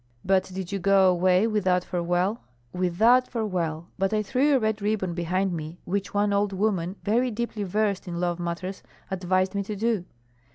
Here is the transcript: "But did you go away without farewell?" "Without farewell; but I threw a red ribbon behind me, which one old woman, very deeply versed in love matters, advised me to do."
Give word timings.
"But 0.25 0.45
did 0.51 0.71
you 0.71 0.79
go 0.79 1.11
away 1.11 1.45
without 1.45 1.83
farewell?" 1.83 2.41
"Without 2.73 3.27
farewell; 3.27 3.89
but 3.99 4.11
I 4.15 4.23
threw 4.23 4.55
a 4.55 4.59
red 4.59 4.81
ribbon 4.81 5.13
behind 5.13 5.53
me, 5.53 5.77
which 5.85 6.11
one 6.11 6.33
old 6.33 6.53
woman, 6.53 6.95
very 7.03 7.29
deeply 7.29 7.61
versed 7.61 8.07
in 8.07 8.19
love 8.19 8.39
matters, 8.39 8.81
advised 9.11 9.53
me 9.53 9.61
to 9.61 9.75
do." 9.75 10.05